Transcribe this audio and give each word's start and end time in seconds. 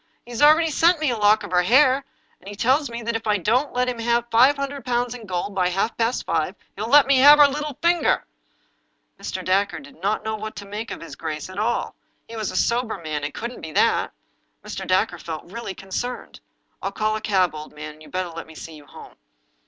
He's 0.25 0.41
already 0.41 0.71
sent 0.71 0.99
me 0.99 1.11
a 1.11 1.15
lock 1.15 1.43
of 1.43 1.51
her 1.51 1.61
hair, 1.61 2.03
and 2.39 2.49
he 2.49 2.55
tells 2.55 2.89
me 2.89 3.03
that 3.03 3.15
if 3.15 3.27
I 3.27 3.37
don't 3.37 3.71
let 3.71 3.87
him 3.87 3.99
have 3.99 4.31
five 4.31 4.55
hundred 4.55 4.83
pounds 4.83 5.13
in 5.13 5.27
gold 5.27 5.53
by 5.53 5.69
half 5.69 5.95
past 5.95 6.25
five 6.25 6.55
he'll 6.75 6.89
let 6.89 7.05
me 7.05 7.19
have 7.19 7.37
her 7.37 7.47
little 7.47 7.77
finger." 7.83 8.25
Mr. 9.19 9.45
Dacre 9.45 9.77
did 9.77 10.01
not 10.01 10.23
know 10.23 10.35
what 10.35 10.55
to 10.55 10.65
make 10.65 10.89
of 10.89 11.01
his 11.01 11.15
grace 11.15 11.51
at 11.51 11.59
all. 11.59 11.93
He 12.27 12.35
was 12.35 12.49
a 12.49 12.55
sober 12.55 12.97
man— 12.97 13.23
it 13.23 13.35
couldn't 13.35 13.61
be 13.61 13.73
that! 13.73 14.11
Mr. 14.65 14.87
Dacre 14.87 15.19
felt 15.19 15.51
really 15.51 15.75
concerned." 15.75 16.39
I'll 16.81 16.91
call 16.91 17.15
a 17.15 17.21
cab, 17.21 17.53
old 17.53 17.71
man, 17.75 17.93
and 17.93 18.01
you'd 18.01 18.11
better 18.11 18.29
let 18.29 18.47
me 18.47 18.55
see 18.55 18.73
you 18.73 18.87
home." 18.87 19.13